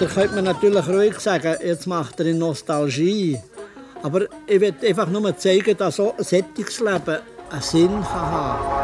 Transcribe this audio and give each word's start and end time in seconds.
Da 0.00 0.06
könnte 0.06 0.34
man 0.36 0.44
natürlich 0.44 0.88
ruhig 0.88 1.18
sagen, 1.18 1.56
jetzt 1.64 1.86
macht 1.86 2.20
er 2.20 2.26
in 2.26 2.38
Nostalgie. 2.38 3.38
Aber 4.02 4.26
ich 4.46 4.60
will 4.60 4.74
einfach 4.86 5.08
nur 5.08 5.36
zeigen, 5.36 5.76
dass 5.76 5.96
so 5.96 6.14
ein 6.16 6.22
Sättigungsleben 6.22 7.18
einen 7.50 7.62
Sinn 7.62 7.88
kann 7.88 8.30
haben 8.30 8.78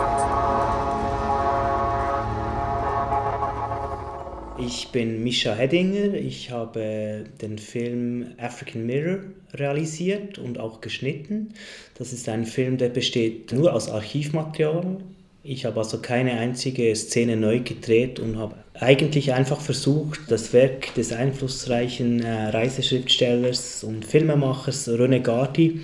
Ich 4.59 4.89
bin 4.89 5.23
Mischa 5.23 5.55
Hedinger. 5.55 6.15
Ich 6.15 6.51
habe 6.51 7.25
den 7.43 7.59
Film 7.59 8.35
African 8.39 8.87
Mirror 8.87 9.19
realisiert 9.53 10.39
und 10.39 10.59
auch 10.59 10.81
geschnitten. 10.81 11.55
Das 11.99 12.13
ist 12.13 12.29
ein 12.29 12.47
Film, 12.47 12.79
der 12.79 12.89
besteht 12.89 13.53
nur 13.53 13.73
aus 13.73 13.91
Archivmaterial. 13.91 14.99
Ich 15.47 15.67
habe 15.67 15.79
also 15.79 15.99
keine 15.99 16.39
einzige 16.39 16.97
Szene 16.97 17.37
neu 17.37 17.61
gedreht 17.61 18.19
und 18.19 18.39
habe 18.39 18.55
eigentlich 18.73 19.35
einfach 19.35 19.61
versucht, 19.61 20.21
das 20.29 20.55
Werk 20.55 20.95
des 20.95 21.13
einflussreichen 21.13 22.23
äh, 22.23 22.49
Reiseschriftstellers 22.49 23.85
und 23.85 24.07
Filmemachers 24.07 24.89
René 24.89 25.21
Gardi 25.21 25.83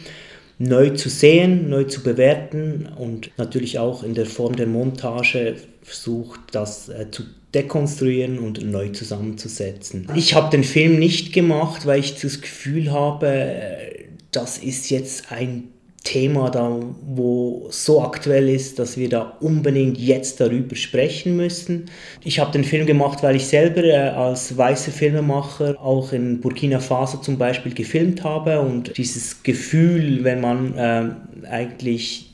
neu 0.59 0.91
zu 0.91 1.11
sehen, 1.11 1.69
neu 1.69 1.85
zu 1.85 2.03
bewerten 2.03 2.89
und 2.97 3.33
natürlich 3.37 3.79
auch 3.79 4.03
in 4.03 4.15
der 4.15 4.25
Form 4.25 4.57
der 4.57 4.67
Montage 4.67 5.57
versucht, 5.83 6.41
das 6.53 6.89
äh, 6.89 7.11
zu 7.11 7.25
dekonstruieren 7.53 8.39
und 8.39 8.65
neu 8.65 8.89
zusammenzusetzen. 8.89 10.09
Ich 10.15 10.35
habe 10.35 10.51
den 10.51 10.65
Film 10.65 10.99
nicht 10.99 11.35
gemacht, 11.35 11.85
weil 11.85 12.01
ich 12.01 12.15
das 12.15 12.41
Gefühl 12.41 12.93
habe, 12.93 13.27
äh, 13.27 14.07
das 14.33 14.57
ist 14.57 14.89
jetzt 14.89 15.31
ein 15.31 15.65
Thema 16.05 16.51
da, 16.51 16.81
wo 17.03 17.69
so 17.71 18.03
aktuell 18.03 18.49
ist, 18.49 18.79
dass 18.79 18.97
wir 18.97 19.09
da 19.11 19.37
unbedingt 19.41 19.99
jetzt 19.99 20.41
darüber 20.41 20.75
sprechen 20.75 21.37
müssen. 21.37 21.91
Ich 22.25 22.39
habe 22.39 22.53
den 22.53 22.65
Film 22.65 22.87
gemacht, 22.87 23.23
weil 23.23 23.37
ich 23.37 23.47
selber 23.47 23.85
äh, 23.85 23.97
als 23.97 24.57
weißer 24.57 24.93
Filmemacher 24.93 25.79
auch 25.81 26.13
in 26.13 26.41
Burkina 26.41 26.79
Faso 26.79 27.19
zum 27.19 27.37
Beispiel 27.37 27.75
gefilmt 27.75 28.25
habe 28.25 28.61
und 28.61 28.97
dieses 28.97 29.43
Gefühl, 29.43 30.25
wenn 30.25 30.41
man 30.41 30.77
äh, 30.77 31.11
eigentlich 31.47 32.31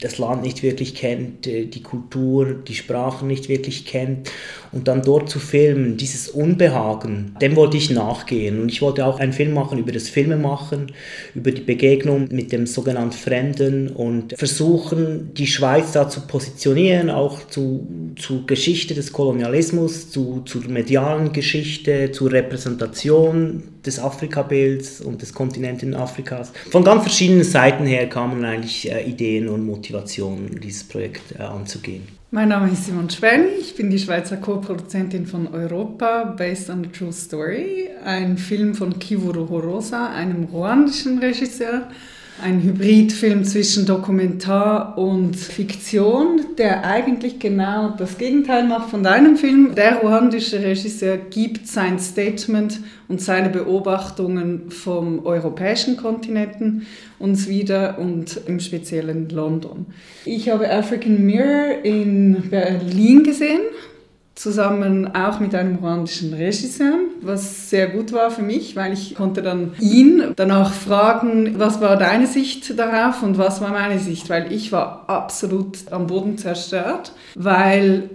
das 0.00 0.18
Land 0.18 0.42
nicht 0.42 0.62
wirklich 0.62 0.94
kennt, 0.94 1.46
äh, 1.46 1.66
die 1.66 1.82
Kultur, 1.82 2.54
die 2.54 2.74
Sprache 2.74 3.24
nicht 3.24 3.48
wirklich 3.48 3.86
kennt 3.86 4.30
und 4.76 4.88
dann 4.88 5.00
dort 5.00 5.30
zu 5.30 5.38
filmen, 5.38 5.96
dieses 5.96 6.28
Unbehagen, 6.28 7.34
dem 7.40 7.56
wollte 7.56 7.78
ich 7.78 7.90
nachgehen 7.90 8.60
und 8.60 8.70
ich 8.70 8.82
wollte 8.82 9.06
auch 9.06 9.18
einen 9.18 9.32
Film 9.32 9.54
machen 9.54 9.78
über 9.78 9.90
das 9.90 10.10
Filmemachen, 10.10 10.92
über 11.34 11.50
die 11.50 11.62
Begegnung 11.62 12.28
mit 12.30 12.52
dem 12.52 12.66
sogenannten 12.66 13.16
Fremden 13.16 13.88
und 13.88 14.34
versuchen, 14.36 15.32
die 15.32 15.46
Schweiz 15.46 15.92
da 15.92 16.10
zu 16.10 16.26
positionieren, 16.26 17.08
auch 17.08 17.48
zu, 17.48 17.88
zur 18.16 18.44
Geschichte 18.46 18.94
des 18.94 19.12
Kolonialismus, 19.12 20.10
zu, 20.10 20.42
zur 20.44 20.68
medialen 20.68 21.32
Geschichte, 21.32 22.12
zur 22.12 22.32
Repräsentation 22.32 23.62
des 23.86 23.98
Afrikabilds 23.98 25.00
und 25.00 25.22
des 25.22 25.32
Kontinenten 25.32 25.94
Afrikas. 25.94 26.52
Von 26.70 26.84
ganz 26.84 27.02
verschiedenen 27.02 27.44
Seiten 27.44 27.86
her 27.86 28.08
kamen 28.10 28.44
eigentlich 28.44 28.90
äh, 28.92 29.08
Ideen 29.08 29.48
und 29.48 29.64
Motivationen, 29.64 30.60
dieses 30.60 30.84
Projekt 30.84 31.32
äh, 31.38 31.42
anzugehen. 31.42 32.02
Mein 32.32 32.48
Name 32.48 32.72
ist 32.72 32.86
Simon 32.86 33.08
Schwenn, 33.08 33.44
ich 33.60 33.76
bin 33.76 33.88
die 33.88 34.00
Schweizer 34.00 34.36
Co-Produzentin 34.36 35.26
von 35.26 35.46
Europa, 35.46 36.24
Based 36.24 36.68
on 36.68 36.84
a 36.84 36.88
True 36.88 37.12
Story, 37.12 37.88
ein 38.04 38.36
Film 38.36 38.74
von 38.74 38.98
Kivuro 38.98 39.48
Horosa, 39.48 40.10
einem 40.10 40.42
ruandischen 40.42 41.20
Regisseur 41.20 41.88
ein 42.42 42.62
Hybridfilm 42.62 43.44
zwischen 43.44 43.86
Dokumentar 43.86 44.98
und 44.98 45.36
Fiktion, 45.36 46.40
der 46.58 46.84
eigentlich 46.84 47.38
genau 47.38 47.94
das 47.96 48.18
Gegenteil 48.18 48.66
macht 48.66 48.90
von 48.90 49.02
deinem 49.02 49.36
Film. 49.36 49.74
Der 49.74 50.00
ruandische 50.00 50.62
Regisseur 50.62 51.16
gibt 51.16 51.66
sein 51.66 51.98
Statement 51.98 52.80
und 53.08 53.22
seine 53.22 53.48
Beobachtungen 53.48 54.70
vom 54.70 55.24
europäischen 55.24 55.96
Kontinenten 55.96 56.86
uns 57.18 57.48
wieder 57.48 57.98
und 57.98 58.38
im 58.46 58.60
speziellen 58.60 59.28
London. 59.30 59.86
Ich 60.24 60.50
habe 60.50 60.70
African 60.70 61.24
Mirror 61.24 61.84
in 61.84 62.50
Berlin 62.50 63.22
gesehen 63.22 63.60
zusammen 64.36 65.14
auch 65.14 65.40
mit 65.40 65.54
einem 65.54 65.76
ruandischen 65.76 66.34
Regisseur, 66.34 66.98
was 67.22 67.70
sehr 67.70 67.88
gut 67.88 68.12
war 68.12 68.30
für 68.30 68.42
mich, 68.42 68.76
weil 68.76 68.92
ich 68.92 69.14
konnte 69.14 69.42
dann 69.42 69.72
ihn 69.80 70.34
danach 70.36 70.72
fragen, 70.72 71.58
was 71.58 71.80
war 71.80 71.96
deine 71.96 72.26
Sicht 72.26 72.78
darauf 72.78 73.22
und 73.22 73.38
was 73.38 73.62
war 73.62 73.70
meine 73.70 73.98
Sicht, 73.98 74.28
weil 74.28 74.52
ich 74.52 74.70
war 74.72 75.04
absolut 75.08 75.90
am 75.90 76.06
Boden 76.06 76.36
zerstört, 76.36 77.12
weil 77.34 78.10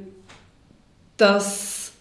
das 1.18 1.92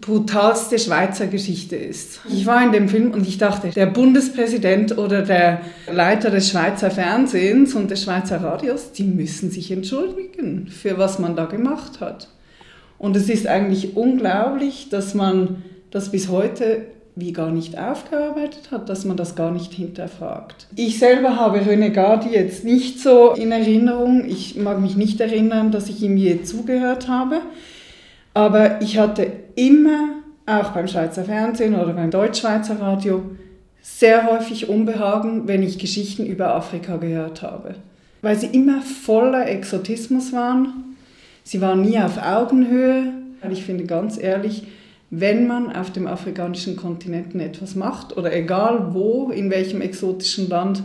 brutalste 0.00 0.78
Schweizer 0.78 1.26
Geschichte 1.26 1.76
ist. 1.76 2.20
Ich 2.30 2.46
war 2.46 2.64
in 2.64 2.72
dem 2.72 2.88
Film 2.88 3.10
und 3.10 3.28
ich 3.28 3.36
dachte, 3.36 3.68
der 3.68 3.86
Bundespräsident 3.86 4.96
oder 4.96 5.20
der 5.20 5.60
Leiter 5.92 6.30
des 6.30 6.48
Schweizer 6.48 6.90
Fernsehens 6.90 7.74
und 7.74 7.90
des 7.90 8.04
Schweizer 8.04 8.42
Radios, 8.42 8.92
die 8.92 9.04
müssen 9.04 9.50
sich 9.50 9.70
entschuldigen 9.70 10.68
für 10.68 10.96
was 10.96 11.18
man 11.18 11.36
da 11.36 11.44
gemacht 11.44 12.00
hat. 12.00 12.28
Und 13.00 13.16
es 13.16 13.30
ist 13.30 13.46
eigentlich 13.46 13.96
unglaublich, 13.96 14.90
dass 14.90 15.14
man 15.14 15.62
das 15.90 16.10
bis 16.10 16.28
heute 16.28 16.82
wie 17.16 17.32
gar 17.32 17.50
nicht 17.50 17.78
aufgearbeitet 17.78 18.70
hat, 18.70 18.90
dass 18.90 19.06
man 19.06 19.16
das 19.16 19.34
gar 19.34 19.50
nicht 19.50 19.72
hinterfragt. 19.72 20.66
Ich 20.76 20.98
selber 20.98 21.36
habe 21.36 21.60
René 21.60 21.88
Gardi 21.88 22.28
jetzt 22.28 22.62
nicht 22.62 23.00
so 23.00 23.32
in 23.32 23.52
Erinnerung. 23.52 24.26
Ich 24.28 24.54
mag 24.56 24.80
mich 24.80 24.96
nicht 24.96 25.18
erinnern, 25.18 25.72
dass 25.72 25.88
ich 25.88 26.02
ihm 26.02 26.18
je 26.18 26.42
zugehört 26.42 27.08
habe. 27.08 27.40
Aber 28.34 28.82
ich 28.82 28.98
hatte 28.98 29.32
immer, 29.54 30.10
auch 30.44 30.72
beim 30.72 30.86
Schweizer 30.86 31.24
Fernsehen 31.24 31.74
oder 31.74 31.94
beim 31.94 32.10
Deutschschweizer 32.10 32.80
Radio, 32.80 33.22
sehr 33.80 34.30
häufig 34.30 34.68
Unbehagen, 34.68 35.48
wenn 35.48 35.62
ich 35.62 35.78
Geschichten 35.78 36.26
über 36.26 36.54
Afrika 36.54 36.98
gehört 36.98 37.40
habe. 37.40 37.76
Weil 38.20 38.38
sie 38.38 38.48
immer 38.48 38.82
voller 38.82 39.48
Exotismus 39.48 40.34
waren 40.34 40.89
Sie 41.50 41.60
waren 41.60 41.80
nie 41.80 41.98
auf 41.98 42.16
Augenhöhe. 42.16 43.12
Ich 43.50 43.64
finde 43.64 43.82
ganz 43.82 44.16
ehrlich, 44.16 44.68
wenn 45.10 45.48
man 45.48 45.74
auf 45.74 45.90
dem 45.90 46.06
afrikanischen 46.06 46.76
Kontinenten 46.76 47.40
etwas 47.40 47.74
macht 47.74 48.16
oder 48.16 48.32
egal 48.32 48.94
wo, 48.94 49.32
in 49.32 49.50
welchem 49.50 49.80
exotischen 49.80 50.48
Land 50.48 50.84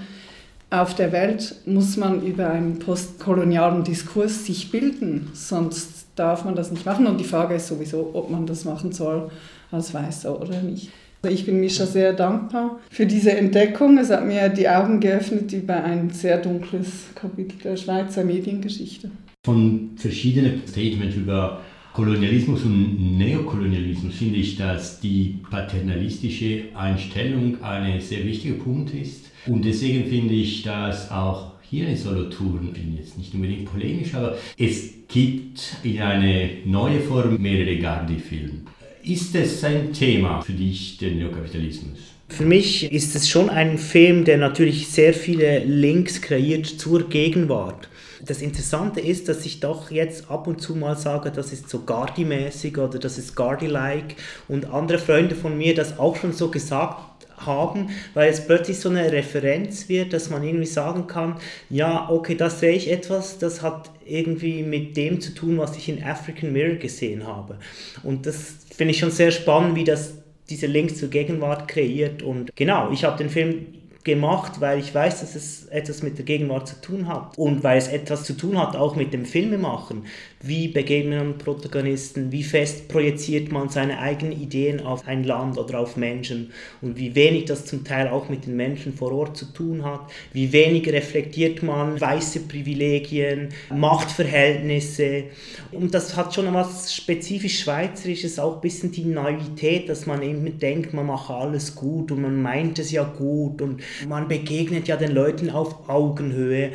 auf 0.72 0.96
der 0.96 1.12
Welt, 1.12 1.58
muss 1.68 1.98
man 1.98 2.26
über 2.26 2.50
einen 2.50 2.80
postkolonialen 2.80 3.84
Diskurs 3.84 4.48
sich 4.48 4.72
bilden, 4.72 5.30
sonst 5.36 6.08
darf 6.16 6.46
man 6.46 6.56
das 6.56 6.72
nicht 6.72 6.88
machen. 6.88 7.06
Und 7.06 7.20
die 7.20 7.26
Frage 7.26 7.54
ist 7.54 7.68
sowieso, 7.68 8.10
ob 8.16 8.32
man 8.32 8.48
das 8.48 8.66
machen 8.66 8.92
soll 8.92 9.30
als 9.72 9.94
Weißer 9.94 10.42
oder 10.42 10.64
nicht. 10.64 10.90
Also 11.22 11.32
ich 11.32 11.46
bin 11.46 11.60
Mischa 11.60 11.86
sehr 11.86 12.14
dankbar 12.14 12.80
für 12.90 13.06
diese 13.06 13.34
Entdeckung. 13.34 14.00
Es 14.00 14.10
hat 14.10 14.26
mir 14.26 14.50
die 14.50 14.68
Augen 14.68 15.00
geöffnet 15.00 15.54
über 15.54 15.84
ein 15.84 16.10
sehr 16.10 16.40
dunkles 16.40 16.88
Kapitel 17.14 17.60
der 17.64 17.78
Schweizer 17.78 18.24
Mediengeschichte 18.24 19.12
von 19.46 19.92
verschiedenen 19.96 20.64
Statements 20.68 21.16
über 21.16 21.62
Kolonialismus 21.94 22.64
und 22.64 23.18
Neokolonialismus 23.18 24.16
finde 24.16 24.40
ich, 24.40 24.58
dass 24.58 25.00
die 25.00 25.36
paternalistische 25.50 26.64
Einstellung 26.74 27.64
ein 27.64 28.02
sehr 28.02 28.26
wichtiger 28.26 28.56
Punkt 28.56 28.94
ist. 28.94 29.28
Und 29.46 29.64
deswegen 29.64 30.10
finde 30.10 30.34
ich, 30.34 30.64
dass 30.64 31.12
auch 31.12 31.52
hier 31.62 31.88
in 31.88 31.96
Solothurn, 31.96 32.76
jetzt 32.98 33.18
nicht 33.18 33.34
unbedingt 33.34 33.66
polemisch, 33.66 34.14
aber 34.16 34.36
es 34.58 34.90
gibt 35.08 35.78
in 35.84 36.02
eine 36.02 36.50
neue 36.66 37.00
Form 37.00 37.42
mehrere 37.42 37.78
Gardi-Filme. 37.78 38.62
Ist 39.04 39.36
es 39.36 39.64
ein 39.64 39.94
Thema 39.94 40.42
für 40.42 40.54
dich, 40.54 40.98
der 40.98 41.12
Neokapitalismus? 41.12 42.00
Für 42.30 42.46
mich 42.46 42.92
ist 42.92 43.16
es 43.16 43.30
schon 43.30 43.50
ein 43.52 43.78
Film, 43.78 44.26
der 44.26 44.40
natürlich 44.40 44.88
sehr 44.88 45.14
viele 45.14 45.64
Links 45.64 46.22
kreiert 46.22 46.66
zur 46.66 47.08
Gegenwart 47.08 47.88
das 48.26 48.42
Interessante 48.42 49.00
ist, 49.00 49.30
dass 49.30 49.46
ich 49.46 49.60
doch 49.60 49.92
jetzt 49.92 50.30
ab 50.30 50.48
und 50.48 50.62
zu 50.62 50.76
mal 50.76 50.98
sage, 50.98 51.32
das 51.32 51.54
ist 51.54 51.70
so 51.70 51.80
Gardi-mäßig 51.80 52.78
oder 52.78 53.00
das 53.00 53.18
ist 53.18 53.36
Gardi-like 53.36 54.16
und 54.48 54.72
andere 54.74 54.98
Freunde 54.98 55.36
von 55.36 55.58
mir 55.58 55.76
das 55.76 56.00
auch 56.00 56.16
schon 56.16 56.34
so 56.34 56.50
gesagt 56.50 57.28
haben, 57.38 57.90
weil 58.14 58.30
es 58.30 58.46
plötzlich 58.46 58.80
so 58.80 58.90
eine 58.90 59.12
Referenz 59.12 59.90
wird, 59.90 60.14
dass 60.14 60.30
man 60.30 60.44
irgendwie 60.44 60.66
sagen 60.66 61.08
kann, 61.08 61.36
ja, 61.70 62.10
okay, 62.10 62.36
das 62.36 62.60
sehe 62.60 62.74
ich 62.74 62.92
etwas, 62.92 63.38
das 63.38 63.62
hat 63.62 63.92
irgendwie 64.06 64.64
mit 64.64 64.96
dem 64.96 65.20
zu 65.20 65.34
tun, 65.34 65.58
was 65.58 65.76
ich 65.76 65.90
in 65.90 66.04
African 66.04 66.54
Mirror 66.54 66.76
gesehen 66.76 67.28
habe. 67.28 67.58
Und 68.04 68.26
das 68.26 68.56
finde 68.76 68.92
ich 68.92 69.00
schon 69.00 69.12
sehr 69.12 69.32
spannend, 69.32 69.76
wie 69.76 69.84
das 69.84 70.16
diese 70.50 70.68
Links 70.68 70.98
zur 70.98 71.10
Gegenwart 71.10 71.68
kreiert. 71.68 72.22
Und 72.22 72.56
genau, 72.56 72.92
ich 72.92 73.04
habe 73.04 73.18
den 73.18 73.30
Film 73.30 73.66
gemacht, 74.06 74.62
weil 74.62 74.80
ich 74.80 74.94
weiß, 74.94 75.22
dass 75.22 75.36
es 75.36 75.66
etwas 75.66 76.04
mit 76.04 76.18
der 76.18 76.26
Gegenwart 76.26 76.68
zu 76.68 76.80
tun 76.80 77.08
hat 77.08 77.38
und 77.38 77.64
weil 77.64 77.78
es 77.78 77.88
etwas 77.88 78.24
zu 78.24 78.34
tun 78.34 78.58
hat 78.58 78.76
auch 78.76 78.96
mit 78.96 79.12
dem 79.14 79.26
Filmemachen. 79.26 80.06
Wie 80.42 80.68
begegnet 80.68 81.18
man 81.18 81.38
Protagonisten? 81.40 82.32
Wie 82.32 82.44
fest 82.44 82.88
projiziert 82.88 83.52
man 83.52 83.70
seine 83.70 83.98
eigenen 83.98 84.40
Ideen 84.40 84.80
auf 84.80 85.08
ein 85.08 85.24
Land 85.24 85.58
oder 85.58 85.80
auf 85.80 85.98
Menschen? 85.98 86.52
Und 86.82 86.98
wie 86.98 87.16
wenig 87.16 87.46
das 87.46 87.66
zum 87.66 87.84
Teil 87.84 88.08
auch 88.08 88.30
mit 88.30 88.46
den 88.46 88.56
Menschen 88.56 88.94
vor 88.94 89.12
Ort 89.12 89.38
zu 89.38 89.46
tun 89.46 89.84
hat? 89.84 90.02
Wie 90.34 90.54
wenig 90.54 90.88
reflektiert 90.88 91.64
man 91.64 92.00
weiße 92.00 92.42
Privilegien, 92.42 93.50
Machtverhältnisse? 93.74 95.24
Und 95.72 95.96
das 95.96 96.16
hat 96.16 96.36
schon 96.36 96.46
etwas 96.46 96.94
spezifisch 96.94 97.62
Schweizerisches, 97.62 98.38
auch 98.38 98.56
ein 98.56 98.62
bisschen 98.62 98.92
die 98.92 99.06
Naivität, 99.06 99.90
dass 99.90 100.06
man 100.06 100.22
immer 100.22 100.52
denkt, 100.52 100.94
man 100.94 101.08
mache 101.08 101.34
alles 101.34 101.74
gut 101.74 102.12
und 102.12 102.22
man 102.22 102.40
meint 102.40 102.78
es 102.78 102.92
ja 102.92 103.04
gut 103.04 103.64
und 103.64 103.82
man 104.08 104.28
begegnet 104.28 104.88
ja 104.88 104.98
den 104.98 105.12
Leuten 105.12 105.50
auf 105.50 105.90
Augenhöhe. 105.90 106.72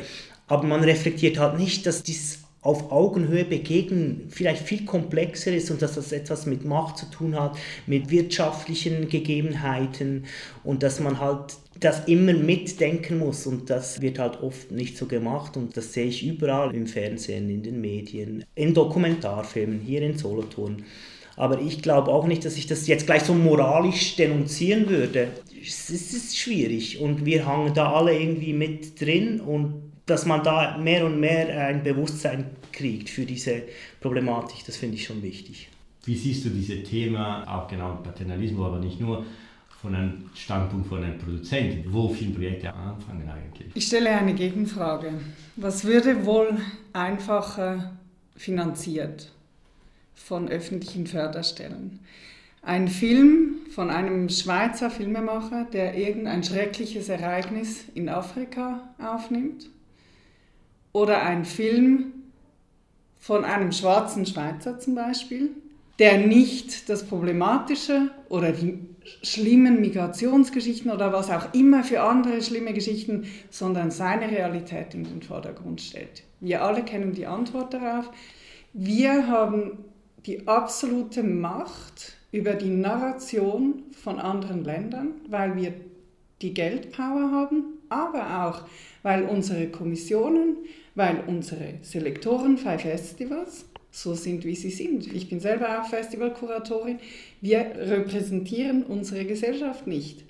Aber 0.47 0.63
man 0.63 0.83
reflektiert 0.83 1.39
halt 1.39 1.57
nicht, 1.57 1.85
dass 1.85 2.03
dieses 2.03 2.41
auf 2.61 2.91
Augenhöhe 2.91 3.43
begegnen 3.43 4.27
vielleicht 4.29 4.63
viel 4.63 4.85
komplexer 4.85 5.51
ist 5.51 5.71
und 5.71 5.81
dass 5.81 5.95
das 5.95 6.11
etwas 6.11 6.45
mit 6.45 6.63
Macht 6.63 6.97
zu 6.97 7.07
tun 7.07 7.35
hat, 7.35 7.57
mit 7.87 8.11
wirtschaftlichen 8.11 9.09
Gegebenheiten 9.09 10.25
und 10.63 10.83
dass 10.83 10.99
man 10.99 11.19
halt 11.19 11.55
das 11.79 12.05
immer 12.05 12.33
mitdenken 12.33 13.17
muss 13.17 13.47
und 13.47 13.71
das 13.71 14.01
wird 14.01 14.19
halt 14.19 14.43
oft 14.43 14.71
nicht 14.71 14.95
so 14.95 15.07
gemacht 15.07 15.57
und 15.57 15.75
das 15.75 15.93
sehe 15.93 16.05
ich 16.05 16.23
überall 16.23 16.75
im 16.75 16.85
Fernsehen, 16.85 17.49
in 17.49 17.63
den 17.63 17.81
Medien, 17.81 18.45
in 18.53 18.75
Dokumentarfilmen, 18.75 19.79
hier 19.79 20.03
in 20.03 20.17
Solothurn. 20.17 20.83
Aber 21.35 21.61
ich 21.61 21.81
glaube 21.81 22.11
auch 22.11 22.27
nicht, 22.27 22.45
dass 22.45 22.57
ich 22.57 22.67
das 22.67 22.87
jetzt 22.87 23.05
gleich 23.05 23.23
so 23.23 23.33
moralisch 23.33 24.15
denunzieren 24.15 24.89
würde. 24.89 25.29
Es 25.61 25.89
ist 25.89 26.37
schwierig 26.37 26.99
und 26.99 27.25
wir 27.25 27.45
hangen 27.45 27.73
da 27.73 27.93
alle 27.93 28.17
irgendwie 28.17 28.53
mit 28.53 28.99
drin 28.99 29.39
und 29.39 29.91
dass 30.05 30.25
man 30.25 30.43
da 30.43 30.77
mehr 30.77 31.05
und 31.05 31.19
mehr 31.19 31.67
ein 31.67 31.83
Bewusstsein 31.83 32.45
kriegt 32.71 33.09
für 33.09 33.25
diese 33.25 33.63
Problematik, 33.99 34.65
das 34.65 34.77
finde 34.77 34.95
ich 34.95 35.05
schon 35.05 35.21
wichtig. 35.21 35.69
Wie 36.03 36.15
siehst 36.15 36.43
du 36.45 36.49
dieses 36.49 36.89
Thema, 36.89 37.43
auch 37.47 37.67
genau 37.67 37.99
Paternalismus, 38.03 38.65
aber 38.65 38.79
nicht 38.79 38.99
nur, 38.99 39.23
von 39.81 39.95
einem 39.95 40.29
Standpunkt 40.35 40.87
von 40.87 41.03
einem 41.03 41.17
Produzenten? 41.17 41.91
Wo 41.91 42.09
Filmprojekte 42.09 42.71
anfangen 42.73 43.27
eigentlich? 43.29 43.69
Ich 43.73 43.87
stelle 43.87 44.11
eine 44.11 44.33
Gegenfrage. 44.33 45.13
Was 45.55 45.83
würde 45.83 46.25
wohl 46.25 46.57
einfacher 46.93 47.97
finanziert 48.35 49.31
von 50.25 50.49
öffentlichen 50.49 51.07
Förderstellen? 51.07 51.99
Ein 52.63 52.87
Film 52.87 53.55
von 53.71 53.89
einem 53.89 54.29
Schweizer 54.29 54.91
Filmemacher, 54.91 55.65
der 55.73 55.97
irgendein 55.97 56.43
schreckliches 56.43 57.09
Ereignis 57.09 57.85
in 57.95 58.07
Afrika 58.07 58.93
aufnimmt? 58.99 59.69
Oder 60.93 61.23
ein 61.23 61.45
Film 61.45 62.13
von 63.19 63.45
einem 63.45 63.71
schwarzen 63.71 64.25
Schweizer 64.25 64.79
zum 64.79 64.95
Beispiel, 64.95 65.49
der 65.99 66.17
nicht 66.19 66.89
das 66.89 67.05
Problematische 67.05 68.11
oder 68.29 68.51
die 68.51 68.79
schlimmen 69.23 69.81
Migrationsgeschichten 69.81 70.91
oder 70.91 71.13
was 71.13 71.29
auch 71.29 71.53
immer 71.53 71.83
für 71.83 72.01
andere 72.01 72.41
schlimme 72.41 72.73
Geschichten, 72.73 73.25
sondern 73.49 73.91
seine 73.91 74.29
Realität 74.29 74.93
in 74.93 75.03
den 75.03 75.21
Vordergrund 75.21 75.81
stellt. 75.81 76.23
Wir 76.39 76.63
alle 76.63 76.83
kennen 76.83 77.13
die 77.13 77.27
Antwort 77.27 77.73
darauf. 77.73 78.09
Wir 78.73 79.27
haben 79.27 79.85
die 80.25 80.47
absolute 80.47 81.23
Macht 81.23 82.13
über 82.31 82.53
die 82.53 82.69
Narration 82.69 83.83
von 83.91 84.19
anderen 84.19 84.63
Ländern, 84.63 85.15
weil 85.27 85.55
wir 85.55 85.73
die 86.41 86.53
Geldpower 86.53 87.31
haben, 87.31 87.79
aber 87.89 88.47
auch 88.47 88.63
weil 89.03 89.23
unsere 89.23 89.67
Kommissionen 89.67 90.57
weil 90.95 91.23
unsere 91.27 91.75
Selektoren 91.81 92.57
Five 92.57 92.81
Festivals 92.81 93.65
so 93.91 94.13
sind, 94.13 94.45
wie 94.45 94.55
sie 94.55 94.69
sind. 94.69 95.11
Ich 95.13 95.29
bin 95.29 95.39
selber 95.39 95.81
auch 95.81 95.89
Festivalkuratorin. 95.89 96.99
Wir 97.41 97.59
repräsentieren 97.59 98.83
unsere 98.83 99.25
Gesellschaft 99.25 99.87
nicht. 99.87 100.23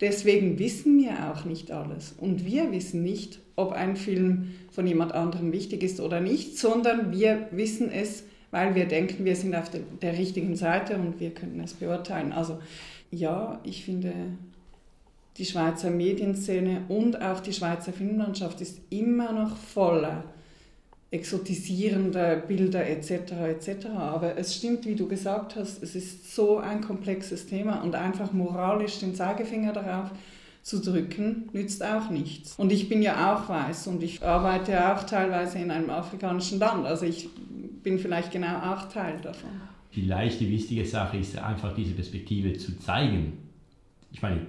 Deswegen 0.00 0.58
wissen 0.58 0.98
wir 0.98 1.30
auch 1.30 1.44
nicht 1.44 1.70
alles. 1.70 2.14
Und 2.18 2.44
wir 2.44 2.70
wissen 2.72 3.02
nicht, 3.02 3.38
ob 3.54 3.72
ein 3.72 3.96
Film 3.96 4.52
von 4.70 4.86
jemand 4.86 5.12
anderem 5.12 5.52
wichtig 5.52 5.82
ist 5.82 6.00
oder 6.00 6.20
nicht, 6.20 6.58
sondern 6.58 7.12
wir 7.12 7.48
wissen 7.52 7.90
es, 7.90 8.24
weil 8.50 8.74
wir 8.74 8.86
denken, 8.86 9.24
wir 9.24 9.36
sind 9.36 9.54
auf 9.54 9.70
der, 9.70 9.80
der 10.02 10.12
richtigen 10.12 10.56
Seite 10.56 10.96
und 10.96 11.20
wir 11.20 11.30
können 11.30 11.60
es 11.60 11.74
beurteilen. 11.74 12.32
Also 12.32 12.58
ja, 13.10 13.60
ich 13.64 13.84
finde, 13.84 14.12
die 15.36 15.44
Schweizer 15.44 15.90
Medienszene 15.90 16.82
und 16.88 17.20
auch 17.20 17.40
die 17.40 17.52
Schweizer 17.52 17.92
Filmlandschaft 17.92 18.60
ist 18.60 18.80
immer 18.90 19.32
noch 19.32 19.56
voller 19.56 20.24
exotisierender 21.10 22.36
Bilder 22.36 22.86
etc. 22.88 23.32
etc. 23.48 23.86
Aber 23.96 24.36
es 24.36 24.56
stimmt, 24.56 24.86
wie 24.86 24.96
du 24.96 25.06
gesagt 25.06 25.56
hast, 25.56 25.82
es 25.82 25.94
ist 25.94 26.34
so 26.34 26.58
ein 26.58 26.80
komplexes 26.80 27.46
Thema 27.46 27.82
und 27.82 27.94
einfach 27.94 28.32
moralisch 28.32 28.98
den 28.98 29.14
Zeigefinger 29.14 29.72
darauf 29.72 30.10
zu 30.62 30.80
drücken, 30.80 31.48
nützt 31.52 31.84
auch 31.84 32.10
nichts. 32.10 32.54
Und 32.58 32.72
ich 32.72 32.88
bin 32.88 33.00
ja 33.00 33.36
auch 33.36 33.48
weiß 33.48 33.86
und 33.86 34.02
ich 34.02 34.24
arbeite 34.24 34.92
auch 34.92 35.04
teilweise 35.04 35.58
in 35.58 35.70
einem 35.70 35.90
afrikanischen 35.90 36.58
Land. 36.58 36.86
Also 36.86 37.06
ich 37.06 37.28
bin 37.86 38.00
vielleicht 38.00 38.32
genau 38.32 38.56
auch 38.56 38.88
Teil 38.88 39.20
davon. 39.22 39.48
Vielleicht 39.92 40.40
die 40.40 40.50
wichtige 40.50 40.84
Sache 40.84 41.18
ist 41.18 41.38
einfach 41.38 41.72
diese 41.72 41.92
Perspektive 41.92 42.54
zu 42.54 42.76
zeigen. 42.80 43.34
Ich 44.10 44.20
meine, 44.20 44.40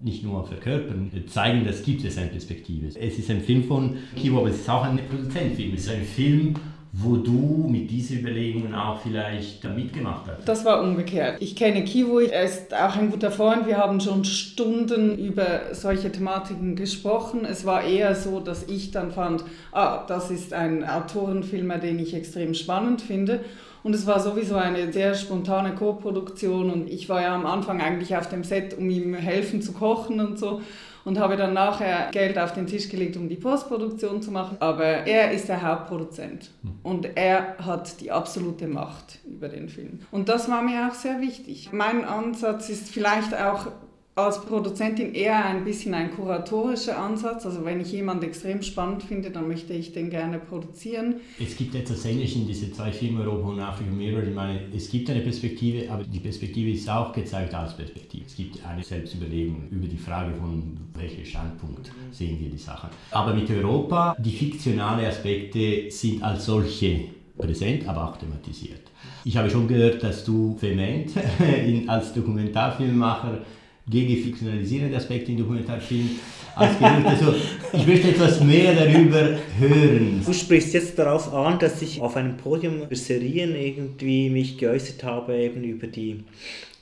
nicht 0.00 0.24
nur 0.24 0.44
verkörpern, 0.44 1.12
zeigen, 1.28 1.64
dass 1.64 1.84
gibt 1.84 2.04
es 2.04 2.18
eine 2.18 2.26
Perspektive. 2.26 2.88
Es 2.88 3.18
ist 3.20 3.30
ein 3.30 3.40
Film 3.40 3.62
von 3.62 3.96
Kiwo, 4.16 4.40
aber 4.40 4.48
es 4.48 4.56
ist 4.56 4.68
auch 4.68 4.82
ein 4.82 4.98
Produzentfilm. 5.08 5.74
Es 5.74 5.82
ist 5.82 5.90
ein 5.90 6.02
Film, 6.02 6.54
wo 6.98 7.16
du 7.16 7.66
mit 7.68 7.90
diesen 7.90 8.20
Überlegungen 8.20 8.74
auch 8.74 9.00
vielleicht 9.00 9.62
mitgemacht 9.64 10.28
hast. 10.28 10.48
Das 10.48 10.64
war 10.64 10.82
umgekehrt. 10.82 11.36
Ich 11.40 11.54
kenne 11.54 11.84
Kiwo, 11.84 12.20
er 12.20 12.44
ist 12.44 12.72
auch 12.72 12.96
ein 12.96 13.10
guter 13.10 13.30
Freund. 13.30 13.66
Wir 13.66 13.76
haben 13.76 14.00
schon 14.00 14.24
Stunden 14.24 15.18
über 15.18 15.74
solche 15.74 16.10
Thematiken 16.10 16.74
gesprochen. 16.74 17.44
Es 17.44 17.66
war 17.66 17.84
eher 17.84 18.14
so, 18.14 18.40
dass 18.40 18.68
ich 18.68 18.92
dann 18.92 19.10
fand, 19.10 19.44
ah, 19.72 20.06
das 20.06 20.30
ist 20.30 20.54
ein 20.54 20.88
Autorenfilmer, 20.88 21.76
den 21.76 21.98
ich 21.98 22.14
extrem 22.14 22.54
spannend 22.54 23.02
finde. 23.02 23.44
Und 23.82 23.94
es 23.94 24.06
war 24.06 24.18
sowieso 24.18 24.56
eine 24.56 24.90
sehr 24.90 25.14
spontane 25.14 25.74
Co-Produktion 25.74 26.70
und 26.70 26.90
ich 26.90 27.08
war 27.08 27.20
ja 27.20 27.34
am 27.34 27.46
Anfang 27.46 27.80
eigentlich 27.80 28.16
auf 28.16 28.28
dem 28.28 28.42
Set, 28.42 28.76
um 28.76 28.88
ihm 28.88 29.14
helfen 29.14 29.60
zu 29.60 29.72
kochen 29.72 30.18
und 30.18 30.38
so 30.38 30.60
und 31.06 31.20
habe 31.20 31.36
dann 31.36 31.54
nachher 31.54 32.10
Geld 32.10 32.36
auf 32.36 32.52
den 32.52 32.66
Tisch 32.66 32.88
gelegt, 32.88 33.16
um 33.16 33.28
die 33.28 33.36
Postproduktion 33.36 34.20
zu 34.20 34.32
machen. 34.32 34.56
Aber 34.58 34.84
er 34.84 35.30
ist 35.30 35.48
der 35.48 35.62
Hauptproduzent 35.62 36.50
hm. 36.62 36.72
und 36.82 37.16
er 37.16 37.56
hat 37.64 38.00
die 38.00 38.10
absolute 38.10 38.66
Macht 38.66 39.20
über 39.24 39.48
den 39.48 39.68
Film. 39.68 40.00
Und 40.10 40.28
das 40.28 40.50
war 40.50 40.62
mir 40.62 40.88
auch 40.88 40.94
sehr 40.94 41.20
wichtig. 41.20 41.70
Mein 41.72 42.04
Ansatz 42.04 42.68
ist 42.70 42.88
vielleicht 42.88 43.34
auch 43.34 43.68
als 44.16 44.40
Produzentin 44.40 45.14
eher 45.14 45.44
ein 45.44 45.62
bisschen 45.62 45.92
ein 45.92 46.10
kuratorischer 46.10 46.98
Ansatz. 46.98 47.44
Also 47.44 47.66
wenn 47.66 47.82
ich 47.82 47.92
jemanden 47.92 48.24
extrem 48.24 48.62
spannend 48.62 49.02
finde, 49.02 49.30
dann 49.30 49.46
möchte 49.46 49.74
ich 49.74 49.92
den 49.92 50.08
gerne 50.08 50.38
produzieren. 50.38 51.16
Es 51.38 51.54
gibt 51.54 51.74
etwas 51.74 52.02
Ähnliches 52.06 52.36
in 52.36 52.46
diese 52.46 52.72
zwei 52.72 52.90
Filme 52.92 53.20
Europa 53.20 53.48
und 53.48 53.60
Afrika 53.60 53.90
Mirror. 53.90 54.22
Ich 54.22 54.34
meine, 54.34 54.60
es 54.74 54.88
gibt 54.88 55.10
eine 55.10 55.20
Perspektive, 55.20 55.92
aber 55.92 56.02
die 56.04 56.20
Perspektive 56.20 56.70
ist 56.70 56.88
auch 56.88 57.12
gezeigt 57.12 57.54
als 57.54 57.76
Perspektive. 57.76 58.24
Es 58.26 58.34
gibt 58.34 58.64
eine 58.64 58.82
Selbstüberlegung 58.82 59.68
über 59.70 59.86
die 59.86 59.98
Frage 59.98 60.32
von 60.32 60.78
welchem 60.94 61.24
Standpunkt 61.26 61.92
sehen 62.10 62.40
wir 62.40 62.48
die 62.48 62.56
Sachen. 62.56 62.88
Aber 63.10 63.34
mit 63.34 63.50
Europa, 63.50 64.16
die 64.18 64.30
fiktionalen 64.30 65.04
Aspekte 65.04 65.90
sind 65.90 66.22
als 66.22 66.46
solche 66.46 67.00
präsent, 67.36 67.86
aber 67.86 68.08
auch 68.08 68.16
thematisiert. 68.16 68.80
Ich 69.24 69.36
habe 69.36 69.50
schon 69.50 69.68
gehört, 69.68 70.02
dass 70.02 70.24
du 70.24 70.56
vehement 70.58 71.12
als 71.86 72.14
Dokumentarfilmemacher 72.14 73.40
gegen 73.88 74.22
fiktionalisierende 74.22 74.96
Aspekte 74.96 75.32
in 75.32 75.38
Dokumentarfilmen 75.38 76.18
ausgedrückt. 76.56 77.06
Also 77.06 77.34
ich 77.72 77.86
möchte 77.86 78.08
etwas 78.08 78.40
mehr 78.40 78.74
darüber 78.74 79.38
hören. 79.58 80.22
Du 80.24 80.32
sprichst 80.32 80.74
jetzt 80.74 80.98
darauf 80.98 81.32
an, 81.32 81.58
dass 81.58 81.80
ich 81.82 82.00
auf 82.00 82.16
einem 82.16 82.36
Podium 82.36 82.88
für 82.88 82.96
Serien 82.96 83.54
irgendwie 83.54 84.30
mich 84.30 84.58
geäußert 84.58 85.04
habe, 85.04 85.36
eben 85.36 85.62
über 85.62 85.86
die 85.86 86.24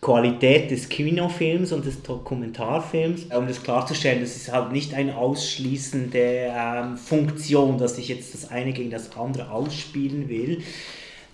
Qualität 0.01 0.71
des 0.71 0.89
Kinofilms 0.89 1.73
und 1.73 1.85
des 1.85 2.03
Dokumentarfilms. 2.03 3.27
Um 3.37 3.49
das 3.49 3.63
klarzustellen, 3.63 4.21
das 4.21 4.37
ist 4.37 4.53
halt 4.53 4.73
nicht 4.73 4.95
eine 4.95 5.17
ausschließende 5.17 6.53
ähm, 6.55 6.97
Funktion, 6.97 7.79
dass 7.79 7.99
ich 7.99 8.09
jetzt 8.09 8.35
das 8.35 8.51
eine 8.51 8.73
gegen 8.73 8.91
das 8.91 9.17
andere 9.17 9.51
ausspielen 9.51 10.29
will. 10.29 10.63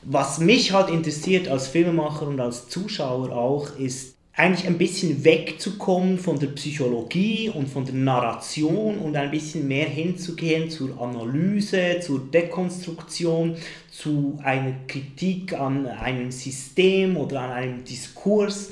Was 0.03 0.39
mich 0.39 0.73
halt 0.73 0.89
interessiert 0.89 1.49
als 1.49 1.69
Filmemacher 1.69 2.27
und 2.27 2.41
als 2.41 2.69
Zuschauer 2.69 3.33
auch, 3.33 3.77
ist 3.79 4.15
eigentlich 4.41 4.67
ein 4.67 4.79
bisschen 4.79 5.23
wegzukommen 5.23 6.19
von 6.19 6.39
der 6.39 6.47
Psychologie 6.47 7.51
und 7.51 7.69
von 7.69 7.85
der 7.85 7.95
Narration 7.95 8.97
und 8.97 9.15
ein 9.15 9.31
bisschen 9.31 9.69
mehr 9.69 9.87
hinzugehen 9.87 10.71
zur 10.71 10.99
Analyse, 10.99 12.01
zur 12.01 12.21
Dekonstruktion, 12.21 13.57
zu 13.91 14.39
einer 14.43 14.73
Kritik 14.89 15.53
an 15.53 15.87
einem 15.87 16.31
System 16.31 17.19
oder 17.19 17.43
an 17.43 17.51
einem 17.51 17.85
Diskurs. 17.85 18.71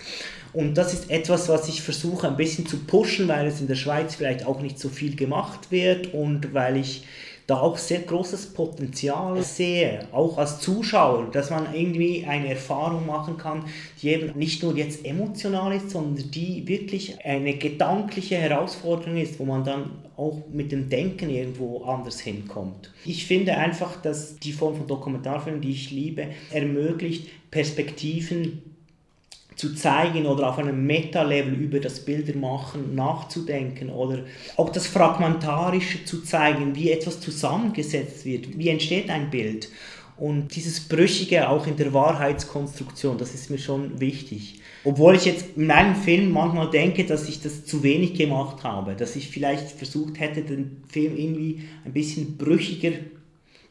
Und 0.55 0.79
das 0.79 0.95
ist 0.95 1.11
etwas, 1.11 1.51
was 1.51 1.69
ich 1.69 1.83
versuche 1.83 2.29
ein 2.29 2.39
bisschen 2.39 2.67
zu 2.67 2.79
pushen, 2.79 3.29
weil 3.29 3.47
es 3.47 3.61
in 3.61 3.67
der 3.67 3.75
Schweiz 3.75 4.15
vielleicht 4.15 4.47
auch 4.47 4.63
nicht 4.63 4.79
so 4.79 4.89
viel 4.89 5.17
gemacht 5.17 5.71
wird 5.71 6.15
und 6.15 6.55
weil 6.55 6.79
ich 6.79 7.05
da 7.49 7.63
auch 7.63 7.79
sehr 7.79 8.01
großes 8.01 8.53
Potenzial 8.53 9.43
sehe, 9.43 10.07
auch 10.13 10.37
als 10.37 10.61
Zuschauer, 10.61 11.31
dass 11.33 11.49
man 11.49 11.75
irgendwie 11.75 12.27
eine 12.27 12.51
Erfahrung 12.51 13.07
machen 13.07 13.39
kann, 13.39 13.65
die 14.03 14.11
eben 14.11 14.39
nicht 14.39 14.63
nur 14.63 14.77
jetzt 14.77 15.03
emotional 15.07 15.75
ist, 15.75 15.89
sondern 15.89 16.31
die 16.31 16.69
wirklich 16.69 17.25
eine 17.25 17.55
gedankliche 17.55 18.37
Herausforderung 18.37 19.17
ist, 19.17 19.41
wo 19.41 19.47
man 19.47 19.65
dann 19.65 19.93
auch 20.19 20.43
mit 20.53 20.73
dem 20.73 20.91
Denken 20.91 21.31
irgendwo 21.31 21.85
anders 21.85 22.21
hinkommt. 22.21 22.93
Ich 23.07 23.25
finde 23.25 23.57
einfach, 23.57 23.97
dass 24.03 24.37
die 24.37 24.53
Form 24.53 24.77
von 24.77 24.87
Dokumentarfilm, 24.87 25.63
die 25.63 25.71
ich 25.71 25.91
liebe, 25.91 26.27
ermöglicht, 26.51 27.29
Perspektiven 27.51 28.78
zu 29.59 29.75
zeigen 29.75 30.25
oder 30.25 30.49
auf 30.49 30.59
einem 30.59 30.87
Meta-Level 30.87 31.53
über 31.53 31.81
das 31.81 32.05
Bildermachen 32.05 32.95
nachzudenken 32.95 33.91
oder 33.91 34.21
auch 34.57 34.71
das 34.71 34.87
Fragmentarische 34.87 36.05
zu 36.05 36.23
zeigen, 36.23 36.77
wie 36.77 36.93
etwas 36.93 37.21
zusammengesetzt 37.21 38.25
wird, 38.25 38.57
wie 38.57 38.69
entsteht 38.69 39.11
ein 39.11 39.31
Bild. 39.31 39.69
Und 40.17 40.55
dieses 40.55 40.81
Brüchige 40.81 41.49
auch 41.49 41.67
in 41.67 41.77
der 41.77 41.93
Wahrheitskonstruktion, 41.93 43.19
das 43.19 43.35
ist 43.35 43.51
mir 43.51 43.59
schon 43.59 44.01
wichtig. 44.01 44.61
Obwohl 44.85 45.17
ich 45.17 45.25
jetzt 45.25 45.57
in 45.57 45.67
meinem 45.67 45.97
Film 45.97 46.31
manchmal 46.31 46.71
denke, 46.71 47.05
dass 47.05 47.29
ich 47.29 47.41
das 47.41 47.65
zu 47.65 47.83
wenig 47.83 48.15
gemacht 48.15 48.63
habe, 48.63 48.95
dass 48.95 49.17
ich 49.17 49.29
vielleicht 49.29 49.73
versucht 49.73 50.21
hätte, 50.21 50.43
den 50.43 50.83
Film 50.89 51.17
irgendwie 51.17 51.63
ein 51.85 51.93
bisschen 51.93 52.37
brüchiger 52.37 52.93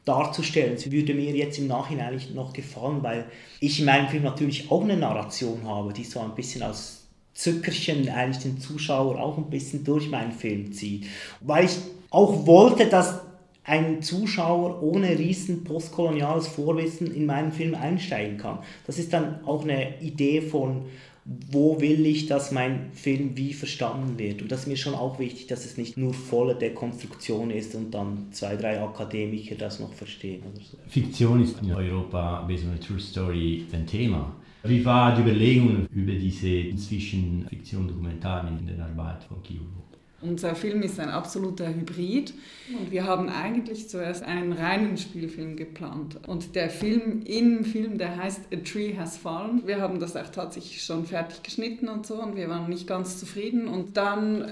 darzustellen. 0.07 0.75
Es 0.75 0.89
würde 0.91 1.13
mir 1.13 1.35
jetzt 1.35 1.57
im 1.57 1.67
Nachhinein 1.67 2.19
noch 2.33 2.53
gefallen, 2.53 3.03
weil 3.03 3.25
ich 3.59 3.79
in 3.79 3.85
meinem 3.85 4.07
Film 4.07 4.23
natürlich 4.23 4.71
auch 4.71 4.83
eine 4.83 4.97
Narration 4.97 5.63
habe, 5.65 5.93
die 5.93 6.03
so 6.03 6.19
ein 6.19 6.35
bisschen 6.35 6.63
als 6.63 7.07
Zückerchen 7.33 8.09
eigentlich 8.09 8.43
den 8.43 8.59
Zuschauer 8.59 9.19
auch 9.21 9.37
ein 9.37 9.49
bisschen 9.49 9.83
durch 9.83 10.09
meinen 10.09 10.31
Film 10.31 10.71
zieht. 10.71 11.05
Weil 11.41 11.65
ich 11.65 11.77
auch 12.09 12.45
wollte, 12.47 12.87
dass 12.87 13.21
ein 13.63 14.01
Zuschauer 14.01 14.81
ohne 14.81 15.19
riesen 15.19 15.65
postkoloniales 15.65 16.47
Vorwissen 16.47 17.13
in 17.13 17.25
meinen 17.25 17.51
Film 17.51 17.75
einsteigen 17.75 18.37
kann. 18.37 18.59
Das 18.85 18.97
ist 18.97 19.11
dann 19.11 19.43
auch 19.45 19.63
eine 19.63 19.99
Idee 19.99 20.39
von 20.39 20.85
wo 21.27 21.81
will 21.81 22.05
ich, 22.05 22.27
dass 22.27 22.51
mein 22.51 22.91
Film 22.93 23.35
wie 23.35 23.53
verstanden 23.53 24.17
wird. 24.17 24.41
Und 24.41 24.51
das 24.51 24.61
ist 24.61 24.67
mir 24.67 24.77
schon 24.77 24.95
auch 24.95 25.19
wichtig, 25.19 25.47
dass 25.47 25.65
es 25.65 25.77
nicht 25.77 25.97
nur 25.97 26.13
volle 26.13 26.55
Dekonstruktion 26.55 27.51
ist 27.51 27.75
und 27.75 27.91
dann 27.91 28.27
zwei, 28.31 28.55
drei 28.55 28.81
Akademiker 28.81 29.55
das 29.55 29.79
noch 29.79 29.93
verstehen. 29.93 30.43
So. 30.53 30.77
Fiktion 30.87 31.43
ist 31.43 31.61
in 31.61 31.73
Europa, 31.73 32.45
based 32.47 32.65
on 32.65 32.75
a 32.75 32.77
true 32.77 32.99
story, 32.99 33.65
ein 33.73 33.85
Thema. 33.85 34.33
Wie 34.63 34.83
war 34.85 35.15
die 35.15 35.21
Überlegung 35.21 35.85
über 35.93 36.13
diese 36.13 36.49
inzwischen 36.49 37.45
Fiktion-Dokumentarien 37.49 38.59
in 38.59 38.67
der 38.67 38.85
Arbeit 38.85 39.23
von 39.25 39.43
Kiyobo? 39.43 39.83
Unser 40.19 40.55
Film 40.55 40.81
ist 40.81 40.99
ein 40.99 41.09
absoluter 41.09 41.67
Hybrid 41.67 42.33
und 42.75 42.89
wir 42.89 43.05
haben 43.05 43.29
eigentlich 43.29 43.87
zuerst 43.87 44.23
einen 44.23 44.51
reinen 44.51 44.97
Spielfilm 44.97 45.55
geplant. 45.55 46.17
Und 46.25 46.55
der 46.55 46.71
Film 46.71 47.21
im 47.23 47.63
Film, 47.63 47.99
der 47.99 48.17
heißt 48.17 48.41
A 48.51 48.55
Tree 48.57 48.97
Has 48.97 49.17
Fallen. 49.17 49.67
Wir 49.67 49.79
haben 49.79 49.99
das 49.99 50.15
auch 50.15 50.29
tatsächlich 50.29 50.83
schon 50.83 51.05
fertig 51.05 51.43
geschnitten 51.43 51.87
und 51.87 52.07
so 52.07 52.15
und 52.15 52.35
wir 52.35 52.49
waren 52.49 52.67
nicht 52.67 52.87
ganz 52.87 53.19
zufrieden. 53.19 53.67
Und 53.67 53.95
dann 53.95 54.41
äh, 54.41 54.47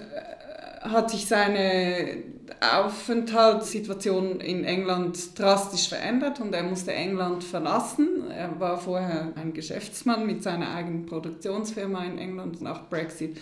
hat 0.81 1.09
sich 1.09 1.25
seine 1.25 2.17
Aufenthaltssituation 2.61 4.39
in 4.41 4.65
England 4.65 5.39
drastisch 5.39 5.89
verändert 5.89 6.39
und 6.39 6.53
er 6.53 6.61
musste 6.61 6.93
England 6.93 7.43
verlassen. 7.43 8.29
Er 8.29 8.59
war 8.59 8.77
vorher 8.77 9.33
ein 9.35 9.53
Geschäftsmann 9.53 10.27
mit 10.27 10.43
seiner 10.43 10.75
eigenen 10.75 11.07
Produktionsfirma 11.07 12.05
in 12.05 12.19
England. 12.19 12.61
Nach 12.61 12.87
Brexit 12.87 13.37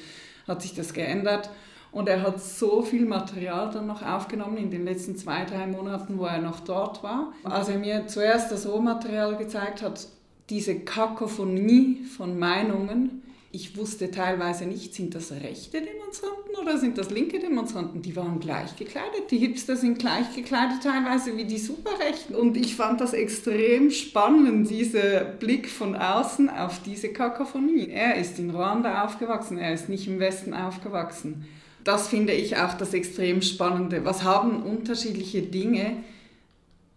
hat 0.48 0.62
sich 0.62 0.74
das 0.74 0.94
geändert. 0.94 1.50
Und 1.94 2.10
er 2.10 2.24
hat 2.24 2.42
so 2.42 2.82
viel 2.82 3.06
Material 3.06 3.70
dann 3.72 3.86
noch 3.86 4.02
aufgenommen 4.02 4.58
in 4.58 4.72
den 4.72 4.84
letzten 4.84 5.16
zwei, 5.16 5.46
drei 5.46 5.68
Monaten, 5.68 6.18
wo 6.18 6.26
er 6.26 6.42
noch 6.42 6.60
dort 6.62 7.04
war. 7.04 7.34
Als 7.44 7.70
er 7.70 7.78
mir 7.78 8.08
zuerst 8.08 8.52
das 8.52 8.68
Rohmaterial 8.68 9.38
gezeigt 9.38 9.84
hat, 9.84 10.08
diese 10.50 10.80
Kakophonie 10.80 12.04
von 12.18 12.38
Meinungen, 12.40 13.22
ich 13.52 13.78
wusste 13.78 14.10
teilweise 14.10 14.66
nicht, 14.66 14.96
sind 14.96 15.14
das 15.14 15.32
rechte 15.32 15.82
Demonstranten 15.82 16.56
oder 16.60 16.80
sind 16.80 16.98
das 16.98 17.12
linke 17.12 17.38
Demonstranten? 17.38 18.02
Die 18.02 18.16
waren 18.16 18.40
gleich 18.40 18.76
gekleidet. 18.76 19.30
Die 19.30 19.38
Hipster 19.38 19.76
sind 19.76 20.00
gleich 20.00 20.36
gekleidet 20.36 20.82
teilweise 20.82 21.38
wie 21.38 21.46
die 21.46 21.60
Superrechten. 21.60 22.36
Und 22.36 22.58
ich 22.58 22.76
fand 22.76 23.02
das 23.02 23.14
extrem 23.14 23.92
spannend, 23.92 24.72
dieser 24.72 25.20
Blick 25.20 25.70
von 25.70 25.96
außen 25.96 26.50
auf 26.50 26.82
diese 26.82 27.10
Kakophonie. 27.10 27.90
Er 27.90 28.16
ist 28.16 28.40
in 28.40 28.50
Ruanda 28.50 29.04
aufgewachsen, 29.04 29.60
er 29.60 29.76
ist 29.76 29.90
nicht 29.90 30.08
im 30.08 30.20
Westen 30.20 30.56
aufgewachsen 30.56 31.46
das 31.84 32.08
finde 32.08 32.34
ich 32.34 32.58
auch 32.58 32.74
das 32.76 32.94
extrem 32.94 33.42
Spannende. 33.42 34.06
Was 34.06 34.24
haben 34.24 34.64
unterschiedliche 34.64 35.42
Dinge 35.42 36.04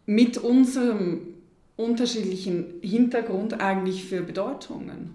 mit 0.06 0.38
unserem 0.38 1.20
unterschiedlichen 1.76 2.74
Hintergrund 2.80 3.60
eigentlich 3.60 4.04
für 4.04 4.22
Bedeutungen? 4.22 5.14